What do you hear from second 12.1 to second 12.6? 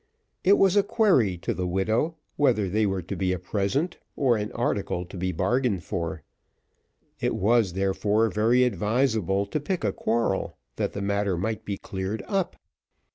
up.